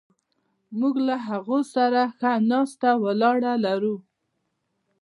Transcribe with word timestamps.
موږ 0.79 0.95
له 1.07 1.15
هغوی 1.27 1.61
سره 1.75 2.01
ښه 2.17 2.31
ناسته 2.51 2.89
ولاړه 3.03 3.53
لرو. 3.65 3.95